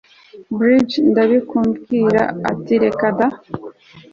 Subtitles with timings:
[0.57, 3.27] bridge ndabikubwira uti reka da